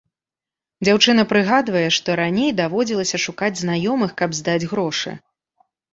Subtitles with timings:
[0.87, 5.11] Дзяўчына прыгадвае, што раней даводзілася шукаць знаёмых, каб здаць грошы.